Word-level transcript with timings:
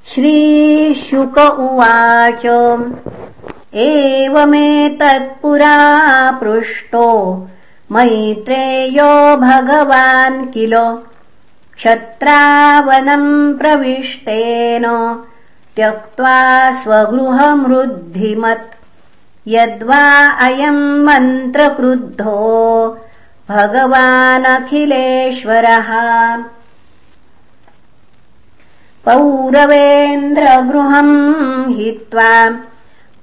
श्रीशुक 0.10 1.38
उवाच। 1.38 2.46
एवमेतत्पुरा 3.76 6.31
पृष्टो 6.31 7.48
मैत्रेयो 7.91 9.38
भगवान् 9.38 10.48
किल। 10.48 10.98
क्षत्रावनम् 11.76 13.59
प्रविष्टेन 13.59 15.16
त्यक्त्वा 15.76 16.72
स्वगृहमृद्धिमत्। 16.72 18.76
यद्वा 19.48 20.30
अयम् 20.30 21.05
मन्त्रक्रुद्धो 21.05 22.98
भगवानखिलेश्वरः 23.50 25.89
पौरवेन्द्रगृहम् 29.09 31.70
हित्वा 31.70 32.59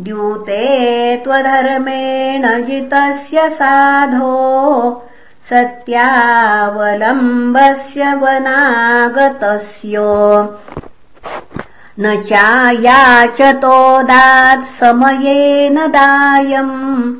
द्यूते 0.00 1.16
त्वधर्मेण 1.16 2.62
जितस्य 2.62 3.50
साधो 3.50 5.08
सत्यावलम्बस्य 5.50 8.14
वनागतस्य। 8.14 9.98
न 12.00 12.22
चायाचतोदात् 12.22 14.64
समयेन 14.64 15.74
दायम् 15.74 17.14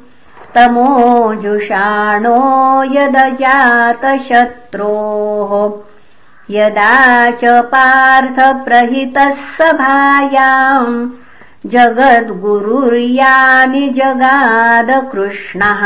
तमोजुषाणो 0.55 2.83
यदजातशत्रोः। 2.83 5.81
यदा 6.51 7.31
च 7.31 7.41
पार्थप्रहितः 7.45 9.31
सभायाम् 9.31 11.11
जगद्गुरुर्यानि 11.75 13.85
जगादकृष्णः 13.97 15.83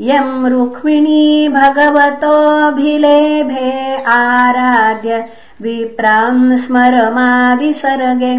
यम् 0.00 0.48
रुक्मिणी 0.48 1.48
भगवतोऽभिलेभे 1.48 4.02
आराध्य 4.02 5.28
विप्राम् 5.62 6.58
स्मरमादिसर्गे। 6.58 8.38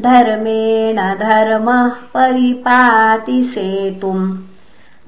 धर्मेण 0.00 0.96
धर्मः 0.96 1.88
परिपाति 1.88 3.44
सेतुम् 3.44 4.49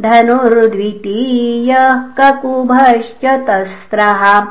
धनुर्द्वितीयः 0.00 1.98
ककुभश्च 1.98 3.24
तस्त्रः। 3.24 4.46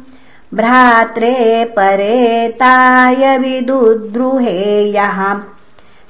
भ्रात्रे 0.54 1.64
परेताय 1.64 3.38
विदुद्रुहेयः 3.38 5.36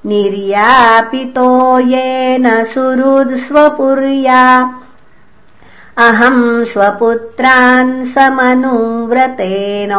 निर्यापितो 0.07 1.79
येन 1.79 2.65
सुहृद्स्वपुर्या 2.65 4.75
अहम् 6.01 6.65
स्वपुत्रान् 6.67 7.91
समनुव्रतेन 8.13 9.91